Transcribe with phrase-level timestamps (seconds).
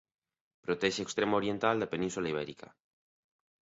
[0.65, 2.67] Protexe o extremo oriental da Península Ibérica.